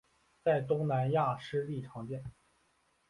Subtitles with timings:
[0.43, 2.23] 在东南亚湿地常见。